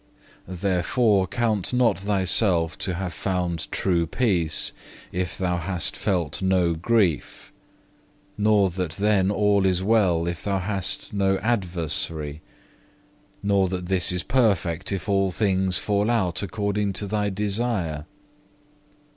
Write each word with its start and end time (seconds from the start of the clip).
Therefore 0.47 1.27
count 1.27 1.73
not 1.73 1.99
thyself 1.99 2.75
to 2.79 2.95
have 2.95 3.13
found 3.13 3.71
true 3.71 4.07
peace, 4.07 4.71
if 5.11 5.37
thou 5.37 5.57
hast 5.57 5.95
felt 5.95 6.41
no 6.41 6.73
grief; 6.73 7.51
nor 8.35 8.71
that 8.71 8.93
then 8.93 9.29
all 9.29 9.63
is 9.63 9.83
well 9.83 10.25
if 10.25 10.43
thou 10.43 10.57
hast 10.57 11.13
no 11.13 11.37
adversary; 11.37 12.41
nor 13.43 13.67
that 13.67 13.85
this 13.85 14.11
is 14.11 14.23
perfect 14.23 14.91
if 14.91 15.07
all 15.07 15.29
things 15.29 15.77
fall 15.77 16.09
out 16.09 16.41
according 16.41 16.93
to 16.93 17.05
thy 17.05 17.29
desire. 17.29 18.07